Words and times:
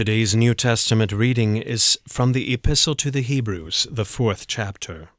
Today's 0.00 0.34
New 0.34 0.54
Testament 0.54 1.12
reading 1.12 1.58
is 1.58 1.98
from 2.08 2.32
the 2.32 2.54
Epistle 2.54 2.94
to 2.94 3.10
the 3.10 3.20
Hebrews, 3.20 3.86
the 3.90 4.06
fourth 4.06 4.46
chapter. 4.46 5.10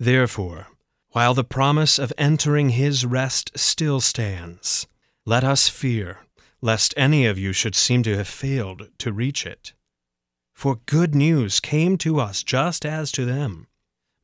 Therefore, 0.00 0.66
while 1.10 1.34
the 1.34 1.44
promise 1.44 1.96
of 1.96 2.12
entering 2.18 2.70
his 2.70 3.06
rest 3.06 3.56
still 3.56 4.00
stands, 4.00 4.88
let 5.24 5.44
us 5.44 5.68
fear, 5.68 6.18
lest 6.60 6.94
any 6.96 7.26
of 7.26 7.38
you 7.38 7.52
should 7.52 7.76
seem 7.76 8.02
to 8.02 8.16
have 8.16 8.26
failed 8.26 8.88
to 8.98 9.12
reach 9.12 9.46
it. 9.46 9.72
For 10.52 10.80
good 10.86 11.14
news 11.14 11.60
came 11.60 11.96
to 11.98 12.18
us 12.18 12.42
just 12.42 12.84
as 12.84 13.12
to 13.12 13.24
them, 13.24 13.68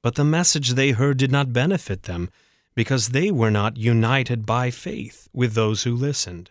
but 0.02 0.16
the 0.16 0.24
message 0.24 0.70
they 0.70 0.90
heard 0.90 1.18
did 1.18 1.30
not 1.30 1.52
benefit 1.52 2.02
them, 2.02 2.30
because 2.74 3.10
they 3.10 3.30
were 3.30 3.52
not 3.52 3.76
united 3.76 4.44
by 4.44 4.72
faith 4.72 5.28
with 5.32 5.54
those 5.54 5.84
who 5.84 5.94
listened. 5.94 6.50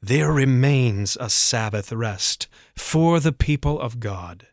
there 0.00 0.32
remains 0.32 1.16
a 1.20 1.28
Sabbath 1.28 1.92
rest 1.92 2.46
for 2.76 3.18
the 3.18 3.32
people 3.32 3.80
of 3.80 3.98
God. 3.98 4.46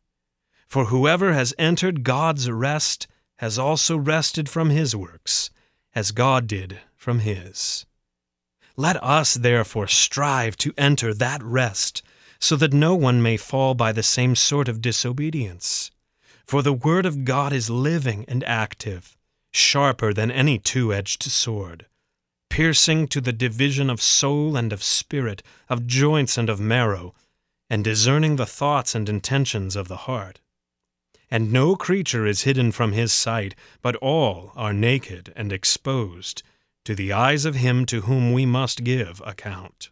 For 0.67 0.85
whoever 0.85 1.33
has 1.33 1.53
entered 1.59 2.03
God's 2.03 2.49
rest 2.49 3.07
has 3.37 3.59
also 3.59 3.95
rested 3.97 4.49
from 4.49 4.69
his 4.69 4.95
works, 4.95 5.51
as 5.93 6.11
God 6.11 6.47
did 6.47 6.79
from 6.95 7.19
his. 7.19 7.85
Let 8.75 9.01
us 9.03 9.35
therefore 9.35 9.87
strive 9.87 10.57
to 10.57 10.73
enter 10.77 11.13
that 11.13 11.43
rest, 11.43 12.01
so 12.39 12.55
that 12.55 12.73
no 12.73 12.95
one 12.95 13.21
may 13.21 13.37
fall 13.37 13.75
by 13.75 13.91
the 13.91 14.03
same 14.03 14.35
sort 14.35 14.67
of 14.67 14.81
disobedience. 14.81 15.91
For 16.45 16.61
the 16.61 16.73
Word 16.73 17.05
of 17.05 17.23
God 17.23 17.53
is 17.53 17.69
living 17.69 18.25
and 18.27 18.43
active, 18.43 19.15
sharper 19.51 20.13
than 20.13 20.31
any 20.31 20.57
two 20.57 20.93
edged 20.93 21.23
sword 21.23 21.85
piercing 22.55 23.05
to 23.05 23.19
the 23.19 23.33
division 23.33 23.89
of 23.89 24.01
soul 24.01 24.55
and 24.55 24.71
of 24.71 24.81
spirit, 24.81 25.43
of 25.67 25.85
joints 25.85 26.37
and 26.37 26.49
of 26.49 26.57
marrow, 26.57 27.13
and 27.69 27.83
discerning 27.83 28.37
the 28.37 28.45
thoughts 28.45 28.95
and 28.95 29.09
intentions 29.09 29.75
of 29.75 29.89
the 29.89 30.07
heart. 30.07 30.39
And 31.29 31.51
no 31.51 31.75
creature 31.75 32.25
is 32.25 32.43
hidden 32.43 32.71
from 32.71 32.93
his 32.93 33.11
sight, 33.11 33.55
but 33.81 33.97
all 33.97 34.53
are 34.55 34.71
naked 34.71 35.33
and 35.35 35.51
exposed 35.51 36.43
to 36.85 36.95
the 36.95 37.11
eyes 37.11 37.43
of 37.43 37.55
him 37.55 37.85
to 37.87 38.03
whom 38.03 38.31
we 38.31 38.45
must 38.45 38.85
give 38.85 39.21
account. 39.25 39.89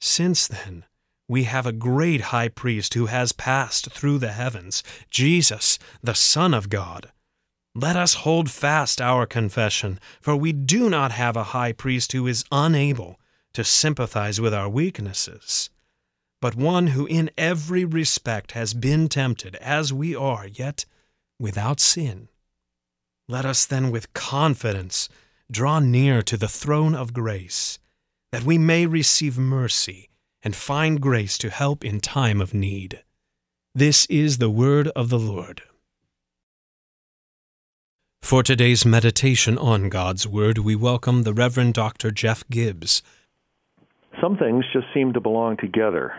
Since 0.00 0.46
then, 0.46 0.84
we 1.26 1.42
have 1.42 1.66
a 1.66 1.72
great 1.72 2.20
high 2.30 2.50
priest 2.50 2.94
who 2.94 3.06
has 3.06 3.32
passed 3.32 3.90
through 3.90 4.18
the 4.18 4.30
heavens, 4.30 4.84
Jesus, 5.10 5.80
the 6.00 6.14
Son 6.14 6.54
of 6.54 6.68
God. 6.68 7.10
Let 7.78 7.94
us 7.94 8.14
hold 8.14 8.50
fast 8.50 9.02
our 9.02 9.26
confession, 9.26 10.00
for 10.22 10.34
we 10.34 10.54
do 10.54 10.88
not 10.88 11.12
have 11.12 11.36
a 11.36 11.52
high 11.52 11.72
priest 11.72 12.12
who 12.12 12.26
is 12.26 12.46
unable 12.50 13.20
to 13.52 13.64
sympathize 13.64 14.40
with 14.40 14.54
our 14.54 14.66
weaknesses, 14.66 15.68
but 16.40 16.54
one 16.54 16.86
who 16.86 17.04
in 17.04 17.30
every 17.36 17.84
respect 17.84 18.52
has 18.52 18.72
been 18.72 19.10
tempted 19.10 19.56
as 19.56 19.92
we 19.92 20.16
are, 20.16 20.46
yet 20.46 20.86
without 21.38 21.78
sin. 21.78 22.30
Let 23.28 23.44
us 23.44 23.66
then 23.66 23.90
with 23.90 24.14
confidence 24.14 25.10
draw 25.50 25.78
near 25.78 26.22
to 26.22 26.38
the 26.38 26.48
throne 26.48 26.94
of 26.94 27.12
grace, 27.12 27.78
that 28.32 28.44
we 28.44 28.56
may 28.56 28.86
receive 28.86 29.36
mercy 29.36 30.08
and 30.42 30.56
find 30.56 30.98
grace 30.98 31.36
to 31.36 31.50
help 31.50 31.84
in 31.84 32.00
time 32.00 32.40
of 32.40 32.54
need. 32.54 33.02
This 33.74 34.06
is 34.06 34.38
the 34.38 34.48
word 34.48 34.88
of 34.96 35.10
the 35.10 35.18
Lord. 35.18 35.60
For 38.26 38.42
today's 38.42 38.84
meditation 38.84 39.56
on 39.56 39.88
God's 39.88 40.26
Word, 40.26 40.58
we 40.58 40.74
welcome 40.74 41.22
the 41.22 41.32
Reverend 41.32 41.74
Dr. 41.74 42.10
Jeff 42.10 42.42
Gibbs. 42.50 43.00
Some 44.20 44.36
things 44.36 44.64
just 44.72 44.88
seem 44.92 45.12
to 45.12 45.20
belong 45.20 45.58
together 45.58 46.12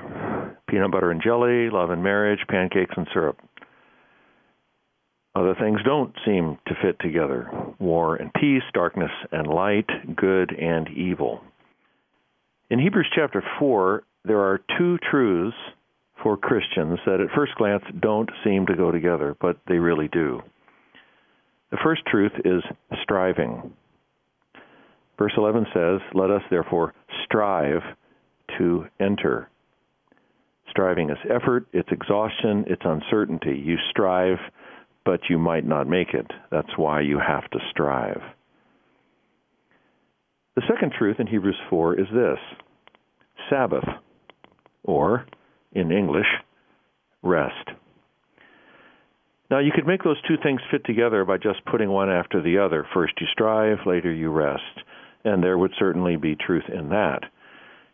peanut 0.69 0.90
butter 0.90 1.12
and 1.12 1.22
jelly, 1.22 1.69
love 1.69 1.90
and 1.90 2.01
marriage, 2.01 2.40
pancakes 2.47 2.94
and 2.96 3.07
syrup. 3.13 3.38
Other 5.35 5.53
things 5.59 5.81
don't 5.84 6.16
seem 6.25 6.57
to 6.67 6.75
fit 6.81 6.97
together 7.01 7.51
war 7.78 8.16
and 8.16 8.34
peace, 8.35 8.63
darkness 8.73 9.12
and 9.34 9.46
light, 9.46 9.90
good 10.16 10.53
and 10.57 10.88
evil. 10.96 11.41
In 12.69 12.79
Hebrews 12.79 13.12
chapter 13.13 13.44
4, 13.59 14.03
there 14.23 14.40
are 14.40 14.62
two 14.78 14.97
truths 15.12 15.57
for 16.23 16.38
Christians 16.38 17.00
that 17.06 17.19
at 17.19 17.35
first 17.35 17.56
glance 17.57 17.84
don't 18.00 18.29
seem 18.46 18.66
to 18.67 18.78
go 18.78 18.91
together, 18.91 19.35
but 19.41 19.57
they 19.67 19.78
really 19.78 20.07
do. 20.07 20.41
The 21.72 21.78
first 21.83 22.01
truth 22.05 22.31
is 22.45 22.63
striving. 23.03 23.73
Verse 25.17 25.33
11 25.35 25.66
says, 25.73 26.00
Let 26.13 26.29
us 26.29 26.41
therefore 26.50 26.94
strive 27.25 27.81
to 28.57 28.85
enter. 29.00 29.50
Striving 30.69 31.09
is 31.09 31.17
effort, 31.29 31.67
it's 31.73 31.89
exhaustion, 31.91 32.66
it's 32.67 32.83
uncertainty. 32.85 33.57
You 33.57 33.78
strive, 33.89 34.38
but 35.05 35.22
you 35.29 35.38
might 35.38 35.66
not 35.66 35.88
make 35.88 36.13
it. 36.13 36.28
That's 36.51 36.78
why 36.78 37.01
you 37.01 37.19
have 37.19 37.50
to 37.51 37.59
strive. 37.72 38.22
The 40.55 40.61
second 40.67 40.94
truth 40.97 41.17
in 41.19 41.28
Hebrews 41.28 41.59
4 41.69 41.99
is 41.99 42.07
this 42.13 42.39
Sabbath, 43.49 43.88
or 44.84 45.25
in 45.73 45.91
English, 45.91 46.28
rest. 47.23 47.72
Now, 49.50 49.59
you 49.59 49.72
could 49.74 49.88
make 49.88 50.03
those 50.03 50.22
two 50.28 50.35
things 50.44 50.59
fit 50.69 50.84
together 50.85 51.24
by 51.24 51.38
just 51.38 51.63
putting 51.66 51.90
one 51.90 52.09
after 52.09 52.41
the 52.41 52.58
other. 52.58 52.85
First 52.94 53.13
you 53.22 53.28
strive, 53.31 53.78
later 53.85 54.12
you 54.12 54.30
rest. 54.30 54.62
And 55.24 55.41
there 55.41 55.58
would 55.58 55.72
certainly 55.80 56.18
be 56.18 56.35
truth 56.35 56.66
in 56.68 56.90
that. 56.90 57.22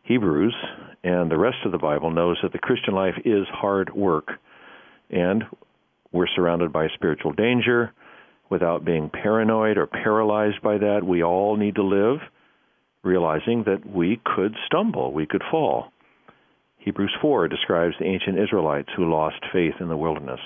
Hebrews 0.03 0.55
and 1.03 1.29
the 1.29 1.37
rest 1.37 1.57
of 1.65 1.71
the 1.71 1.77
Bible 1.77 2.11
knows 2.11 2.37
that 2.41 2.51
the 2.53 2.59
Christian 2.59 2.95
life 2.95 3.15
is 3.23 3.45
hard 3.51 3.93
work. 3.93 4.29
And 5.11 5.43
we're 6.11 6.27
surrounded 6.35 6.73
by 6.73 6.87
spiritual 6.95 7.33
danger. 7.33 7.93
Without 8.49 8.83
being 8.83 9.09
paranoid 9.09 9.77
or 9.77 9.85
paralyzed 9.85 10.61
by 10.61 10.79
that, 10.79 11.03
we 11.03 11.23
all 11.23 11.55
need 11.55 11.75
to 11.75 11.83
live 11.83 12.19
realizing 13.03 13.63
that 13.65 13.85
we 13.85 14.19
could 14.23 14.55
stumble, 14.65 15.11
we 15.11 15.25
could 15.25 15.43
fall. 15.51 15.91
Hebrews 16.77 17.13
4 17.21 17.47
describes 17.47 17.95
the 17.99 18.05
ancient 18.05 18.39
Israelites 18.39 18.89
who 18.95 19.11
lost 19.11 19.35
faith 19.51 19.75
in 19.79 19.89
the 19.89 19.97
wilderness 19.97 20.39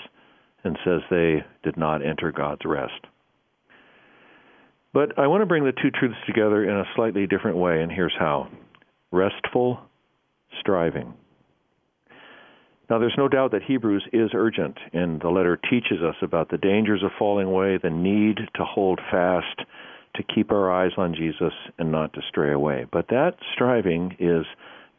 and 0.68 0.78
says 0.86 1.02
they 1.10 1.44
did 1.64 1.78
not 1.78 2.06
enter 2.06 2.32
God's 2.32 2.66
rest. 2.66 3.06
But 4.94 5.18
I 5.18 5.28
want 5.28 5.42
to 5.42 5.46
bring 5.46 5.64
the 5.64 5.72
two 5.72 5.92
truths 5.92 6.18
together 6.26 6.64
in 6.64 6.76
a 6.76 6.86
slightly 6.96 7.28
different 7.28 7.58
way, 7.58 7.82
and 7.82 7.92
here's 7.92 8.16
how 8.18 8.50
restful 9.12 9.80
striving. 10.60 11.14
Now, 12.90 13.00
there's 13.00 13.16
no 13.18 13.28
doubt 13.28 13.52
that 13.52 13.64
Hebrews 13.64 14.08
is 14.14 14.32
urgent, 14.34 14.78
and 14.94 15.22
the 15.22 15.30
letter 15.30 15.60
teaches 15.70 16.02
us 16.02 16.16
about 16.22 16.50
the 16.50 16.58
dangers 16.58 17.04
of 17.04 17.12
falling 17.20 17.48
away, 17.48 17.78
the 17.78 17.90
need 17.90 18.38
to 18.38 18.64
hold 18.64 19.00
fast, 19.12 19.62
to 20.16 20.24
keep 20.24 20.52
our 20.52 20.72
eyes 20.72 20.94
on 20.98 21.14
Jesus, 21.14 21.54
and 21.78 21.92
not 21.92 22.14
to 22.14 22.22
stray 22.30 22.54
away. 22.54 22.86
But 22.92 23.10
that 23.10 23.36
striving 23.54 24.16
is 24.20 24.46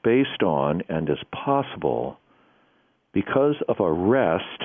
based 0.04 0.42
on 0.42 0.82
and 0.88 1.08
is 1.08 1.18
possible 1.32 2.18
because 3.14 3.56
of 3.68 3.80
a 3.80 3.90
rest 3.90 4.64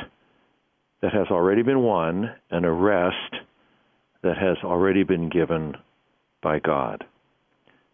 that 1.04 1.14
has 1.14 1.28
already 1.30 1.62
been 1.62 1.84
won 1.84 2.32
and 2.50 2.66
a 2.66 2.72
rest 2.72 3.36
that 4.24 4.38
has 4.38 4.56
already 4.64 5.04
been 5.04 5.28
given 5.28 5.76
by 6.42 6.60
God. 6.60 7.04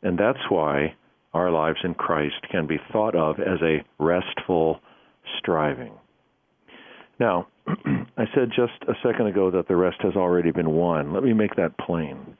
And 0.03 0.17
that's 0.17 0.37
why 0.47 0.93
our 1.33 1.49
lives 1.49 1.79
in 1.83 1.95
Christ 1.95 2.35
can 2.51 2.67
be 2.67 2.77
thought 2.91 3.15
of 3.15 3.39
as 3.39 3.59
a 3.63 3.83
restful 3.97 4.79
striving. 5.39 5.93
Now, 7.19 7.47
I 7.67 8.25
said 8.35 8.49
just 8.55 8.83
a 8.87 8.93
second 9.01 9.25
ago 9.25 9.49
that 9.49 9.67
the 9.67 9.75
rest 9.75 9.97
has 10.03 10.13
already 10.15 10.51
been 10.51 10.69
won. 10.69 11.11
Let 11.11 11.23
me 11.23 11.33
make 11.33 11.55
that 11.55 11.79
plain. 11.79 12.37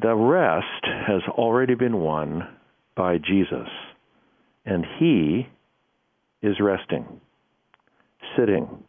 The 0.00 0.14
rest 0.14 0.84
has 0.84 1.22
already 1.28 1.74
been 1.74 1.98
won 1.98 2.46
by 2.96 3.18
Jesus, 3.18 3.68
and 4.64 4.86
he 5.00 5.48
is 6.42 6.60
resting, 6.60 7.20
sitting 8.38 8.84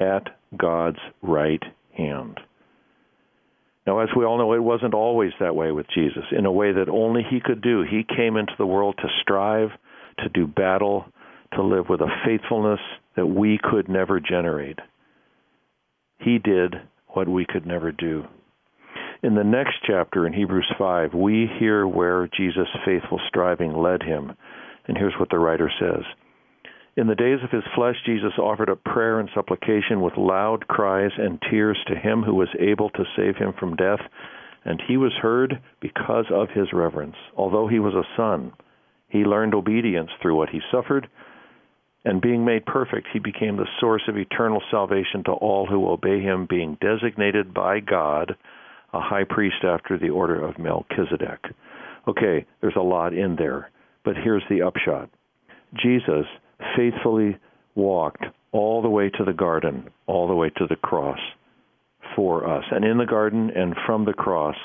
at 0.00 0.28
God's 0.56 0.98
right 1.22 1.62
hand. 1.96 2.40
Now, 3.86 4.00
as 4.00 4.08
we 4.16 4.24
all 4.24 4.36
know, 4.36 4.52
it 4.52 4.62
wasn't 4.62 4.94
always 4.94 5.32
that 5.40 5.56
way 5.56 5.72
with 5.72 5.86
Jesus. 5.94 6.24
In 6.36 6.44
a 6.44 6.52
way 6.52 6.72
that 6.72 6.90
only 6.90 7.22
he 7.28 7.40
could 7.40 7.62
do, 7.62 7.82
he 7.82 8.04
came 8.04 8.36
into 8.36 8.52
the 8.58 8.66
world 8.66 8.96
to 8.98 9.08
strive, 9.22 9.70
to 10.18 10.28
do 10.28 10.46
battle, 10.46 11.06
to 11.54 11.62
live 11.62 11.88
with 11.88 12.00
a 12.00 12.20
faithfulness 12.24 12.80
that 13.16 13.26
we 13.26 13.58
could 13.62 13.88
never 13.88 14.20
generate. 14.20 14.78
He 16.18 16.38
did 16.38 16.74
what 17.08 17.28
we 17.28 17.46
could 17.46 17.66
never 17.66 17.90
do. 17.90 18.24
In 19.22 19.34
the 19.34 19.44
next 19.44 19.76
chapter 19.86 20.26
in 20.26 20.32
Hebrews 20.32 20.70
5, 20.78 21.14
we 21.14 21.48
hear 21.58 21.86
where 21.86 22.28
Jesus' 22.36 22.68
faithful 22.84 23.18
striving 23.26 23.72
led 23.72 24.02
him. 24.02 24.32
And 24.86 24.96
here's 24.96 25.18
what 25.18 25.30
the 25.30 25.38
writer 25.38 25.70
says 25.80 26.04
In 26.98 27.06
the 27.06 27.14
days 27.14 27.38
of 27.44 27.52
his 27.52 27.62
flesh, 27.76 27.94
Jesus 28.04 28.32
offered 28.38 28.68
up 28.68 28.82
prayer 28.82 29.20
and 29.20 29.30
supplication 29.32 30.00
with 30.00 30.16
loud 30.16 30.66
cries 30.66 31.12
and 31.16 31.40
tears 31.48 31.78
to 31.86 31.94
him 31.94 32.24
who 32.24 32.34
was 32.34 32.48
able 32.58 32.90
to 32.90 33.04
save 33.16 33.36
him 33.36 33.52
from 33.52 33.76
death. 33.76 34.00
And 34.64 34.82
he 34.88 34.96
was 34.96 35.12
heard 35.22 35.60
because 35.80 36.24
of 36.32 36.48
his 36.50 36.72
reverence. 36.72 37.14
Although 37.36 37.68
he 37.68 37.78
was 37.78 37.94
a 37.94 38.02
son, 38.16 38.52
he 39.08 39.18
learned 39.18 39.54
obedience 39.54 40.10
through 40.20 40.34
what 40.34 40.48
he 40.48 40.60
suffered 40.72 41.08
and 42.04 42.20
being 42.20 42.44
made 42.44 42.66
perfect, 42.66 43.06
he 43.12 43.20
became 43.20 43.56
the 43.56 43.68
source 43.78 44.02
of 44.08 44.16
eternal 44.16 44.60
salvation 44.68 45.22
to 45.24 45.32
all 45.32 45.66
who 45.66 45.88
obey 45.88 46.20
him, 46.20 46.46
being 46.48 46.78
designated 46.80 47.52
by 47.52 47.80
God 47.80 48.34
a 48.92 49.00
high 49.00 49.24
priest 49.24 49.62
after 49.62 49.98
the 49.98 50.10
order 50.10 50.44
of 50.44 50.58
Melchizedek. 50.58 51.44
Okay, 52.08 52.44
there's 52.60 52.76
a 52.76 52.80
lot 52.80 53.12
in 53.12 53.36
there, 53.36 53.70
but 54.04 54.16
here's 54.16 54.42
the 54.50 54.62
upshot 54.62 55.10
Jesus 55.74 56.26
faithfully 56.76 57.38
walked 57.74 58.24
all 58.52 58.82
the 58.82 58.88
way 58.88 59.10
to 59.10 59.24
the 59.24 59.32
garden, 59.32 59.88
all 60.06 60.26
the 60.26 60.34
way 60.34 60.50
to 60.50 60.66
the 60.68 60.76
cross 60.76 61.18
for 62.16 62.48
us. 62.48 62.64
And 62.70 62.84
in 62.84 62.98
the 62.98 63.06
garden 63.06 63.50
and 63.54 63.74
from 63.86 64.04
the 64.04 64.12
cross, 64.12 64.56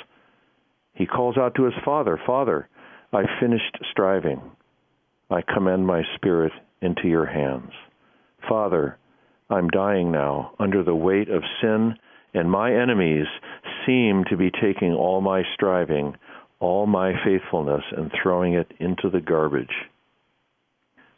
he 0.94 1.06
calls 1.06 1.38
out 1.38 1.56
to 1.56 1.66
his 1.66 1.74
Father 1.84 2.20
Father, 2.26 2.68
I 3.12 3.24
finished 3.40 3.78
striving. 3.92 4.42
I 5.30 5.42
commend 5.42 5.86
my 5.86 6.02
spirit 6.16 6.52
into 6.82 7.08
your 7.08 7.26
hands. 7.26 7.72
Father, 8.48 8.98
I'm 9.50 9.70
dying 9.70 10.12
now 10.12 10.54
under 10.60 10.84
the 10.84 10.96
weight 10.96 11.30
of 11.30 11.44
sin, 11.62 11.96
and 12.34 12.50
my 12.50 12.74
enemies 12.74 13.28
seem 13.86 14.24
to 14.30 14.38
be 14.38 14.50
taking 14.50 14.94
all 14.94 15.22
my 15.22 15.44
striving, 15.54 16.16
all 16.60 16.88
my 16.88 17.14
faithfulness, 17.24 17.84
and 17.96 18.12
throwing 18.22 18.54
it 18.54 18.72
into 18.80 19.10
the 19.12 19.22
garbage. 19.22 19.74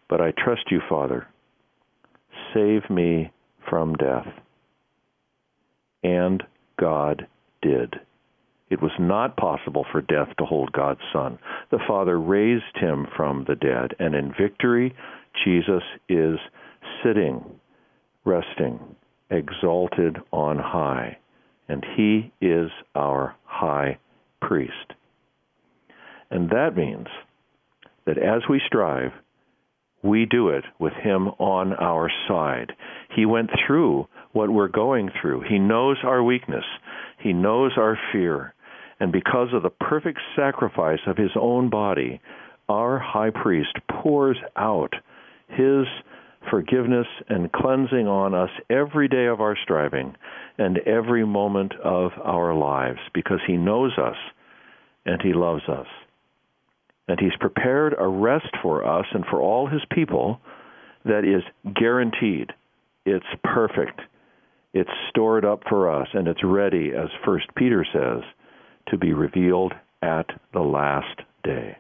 But 0.10 0.22
I 0.22 0.31
trust 0.31 0.72
you, 0.72 0.81
Father. 0.88 1.28
Save 2.54 2.90
me 2.90 3.31
from 3.69 3.96
death. 3.96 4.28
And 6.04 6.44
God 6.80 7.28
did. 7.62 7.96
It 8.69 8.81
was 8.81 8.92
not 9.00 9.38
possible 9.38 9.86
for 9.92 10.02
death 10.02 10.30
to 10.38 10.46
hold 10.46 10.72
God's 10.72 11.02
Son. 11.13 11.38
The 11.72 11.80
Father 11.88 12.19
raised 12.19 12.75
him 12.75 13.07
from 13.16 13.46
the 13.48 13.56
dead, 13.56 13.96
and 14.00 14.16
in 14.16 14.34
victory, 14.40 14.96
Jesus 15.44 15.84
is 16.10 16.38
sitting, 17.04 17.44
resting, 18.24 18.80
exalted 19.30 20.18
on 20.31 20.57
high, 20.57 21.18
and 21.68 21.86
he 21.96 22.31
is 22.42 22.69
our 22.96 23.36
high 23.46 23.98
priest. 24.42 24.94
And 26.31 26.50
that 26.50 26.75
means 26.75 27.07
that 28.06 28.18
as 28.18 28.42
we 28.50 28.62
strive, 28.66 29.12
we 30.06 30.25
do 30.25 30.50
it 30.50 30.63
with 30.80 30.94
him 30.94 31.28
on 31.40 31.74
our 31.74 32.12
side. 32.28 32.72
He 33.16 33.25
went 33.25 33.50
through 33.66 34.07
what 34.34 34.50
we're 34.50 34.68
going 34.68 35.10
through. 35.19 35.44
He 35.50 35.57
knows 35.57 35.98
our 36.04 36.24
weakness. 36.24 36.63
He 37.19 37.34
knows 37.34 37.72
our 37.78 37.98
fear. 38.12 38.54
And 39.00 39.12
because 39.12 39.50
of 39.54 39.63
the 39.63 39.69
perfect 39.69 40.19
sacrifice 40.36 41.00
of 41.07 41.18
his 41.18 41.31
own 41.40 41.69
body, 41.69 42.22
our 42.69 43.00
high 43.00 43.31
priest 43.31 43.75
pours 43.90 44.38
out 44.56 44.94
his 45.50 45.86
forgiveness 46.50 47.07
and 47.28 47.52
cleansing 47.52 48.07
on 48.07 48.36
us 48.36 48.50
every 48.69 49.07
day 49.07 49.25
of 49.25 49.42
our 49.42 49.57
striving 49.63 50.16
and 50.57 50.78
every 50.80 51.25
moment 51.25 51.74
of 51.84 52.12
our 52.24 52.54
lives 52.54 53.00
because 53.13 53.40
he 53.48 53.57
knows 53.57 53.92
us 53.98 54.16
and 55.06 55.22
he 55.22 55.34
loves 55.34 55.63
us. 55.68 55.88
And 57.07 57.19
he's 57.19 57.36
prepared 57.40 57.96
a 57.98 58.07
rest 58.07 58.50
for 58.62 58.86
us 58.86 59.06
and 59.13 59.24
for 59.30 59.42
all 59.42 59.68
his 59.68 59.81
people 59.92 60.40
that 61.06 61.24
is 61.24 61.44
guaranteed. 61.75 62.52
It's 63.06 63.25
perfect. 63.44 64.02
It's 64.74 64.90
stored 65.10 65.46
up 65.46 65.62
for 65.69 65.90
us 65.90 66.07
and 66.13 66.28
it's 66.28 66.44
ready, 66.44 66.92
as 66.98 67.10
First 67.24 67.46
Peter 67.56 67.86
says, 67.94 68.24
to 68.90 68.98
be 68.98 69.13
revealed 69.13 69.74
at 70.02 70.25
the 70.54 70.62
last 70.62 71.22
day. 71.44 71.78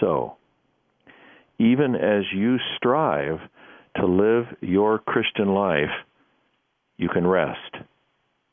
So, 0.00 0.36
even 1.58 1.94
as 1.94 2.24
you 2.34 2.56
strive 2.76 3.38
to 3.96 4.06
live 4.06 4.44
your 4.60 4.98
Christian 4.98 5.48
life, 5.48 5.90
you 6.98 7.08
can 7.08 7.26
rest 7.26 7.76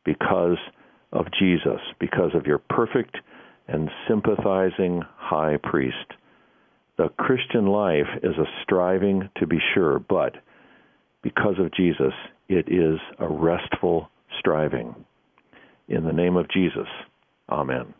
because 0.04 0.58
of 1.12 1.26
Jesus, 1.38 1.80
because 2.00 2.32
of 2.34 2.46
your 2.46 2.60
perfect 2.60 3.18
and 3.68 3.90
sympathizing 4.08 5.02
high 5.18 5.58
priest. 5.64 6.14
The 6.98 7.10
Christian 7.18 7.68
life 7.68 8.08
is 8.24 8.36
a 8.38 8.46
striving 8.64 9.30
to 9.38 9.48
be 9.48 9.60
sure, 9.74 10.00
but 10.00 10.36
because 11.22 11.56
of 11.60 11.74
Jesus, 11.74 12.14
it 12.48 12.68
is 12.70 13.00
a 13.20 13.28
restful 13.28 14.10
striving. 14.40 14.96
In 15.88 16.04
the 16.04 16.14
name 16.14 16.38
of 16.38 16.50
Jesus, 16.50 16.88
Amen. 17.50 17.94